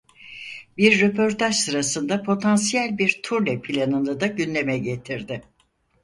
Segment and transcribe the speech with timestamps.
[0.77, 5.41] Bir röportaj sırasında potansiyel bir turne planını da gündeme getirdi.